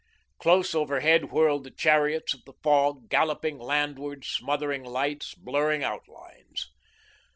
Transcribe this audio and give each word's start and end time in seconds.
Close 0.39 0.73
overhead 0.73 1.25
whirled 1.31 1.63
the 1.63 1.69
chariots 1.69 2.33
of 2.33 2.43
the 2.45 2.55
fog, 2.63 3.07
galloping 3.07 3.59
landward, 3.59 4.25
smothering 4.25 4.83
lights, 4.83 5.35
blurring 5.35 5.83
outlines. 5.83 6.71